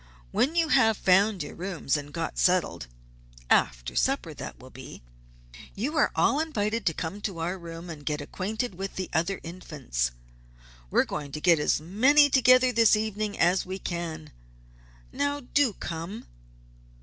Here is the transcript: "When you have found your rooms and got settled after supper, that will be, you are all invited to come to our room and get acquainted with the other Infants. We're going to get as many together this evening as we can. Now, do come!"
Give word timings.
"When 0.31 0.55
you 0.55 0.69
have 0.69 0.97
found 0.97 1.43
your 1.43 1.53
rooms 1.53 1.95
and 1.95 2.11
got 2.11 2.39
settled 2.39 2.87
after 3.51 3.95
supper, 3.95 4.33
that 4.33 4.57
will 4.57 4.71
be, 4.71 5.03
you 5.75 5.95
are 5.95 6.11
all 6.15 6.39
invited 6.39 6.87
to 6.87 6.93
come 6.95 7.21
to 7.21 7.37
our 7.37 7.55
room 7.59 7.87
and 7.87 8.03
get 8.03 8.19
acquainted 8.19 8.73
with 8.73 8.95
the 8.95 9.11
other 9.13 9.39
Infants. 9.43 10.09
We're 10.89 11.05
going 11.05 11.31
to 11.33 11.39
get 11.39 11.59
as 11.59 11.79
many 11.79 12.31
together 12.31 12.71
this 12.71 12.95
evening 12.95 13.37
as 13.37 13.63
we 13.63 13.77
can. 13.77 14.31
Now, 15.13 15.41
do 15.41 15.73
come!" 15.73 16.25